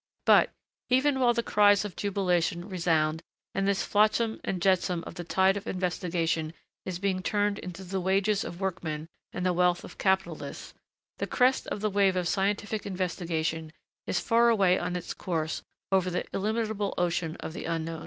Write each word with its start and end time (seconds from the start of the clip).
But, 0.25 0.49
even 0.89 1.19
while 1.19 1.35
the 1.35 1.43
cries 1.43 1.85
of 1.85 1.95
jubilation 1.95 2.67
resound 2.67 3.21
and 3.53 3.67
this 3.67 3.83
floatsam 3.87 4.41
and 4.43 4.59
jetsam 4.59 5.03
of 5.05 5.13
the 5.13 5.23
tide 5.23 5.57
of 5.57 5.67
investigation 5.67 6.55
is 6.87 6.97
being 6.97 7.21
turned 7.21 7.59
into 7.59 7.83
the 7.83 7.99
wages 8.01 8.43
of 8.43 8.59
workmen 8.59 9.09
and 9.31 9.45
the 9.45 9.53
wealth 9.53 9.83
of 9.83 9.99
capitalists, 9.99 10.73
the 11.19 11.27
crest 11.27 11.67
of 11.67 11.81
the 11.81 11.89
wave 11.91 12.15
of 12.15 12.27
scientific 12.27 12.87
investigation 12.87 13.71
is 14.07 14.19
far 14.19 14.49
away 14.49 14.79
on 14.79 14.95
its 14.95 15.13
course 15.13 15.61
over 15.91 16.09
the 16.09 16.25
illimitable 16.33 16.95
ocean 16.97 17.35
of 17.35 17.53
the 17.53 17.65
unknown. 17.65 17.99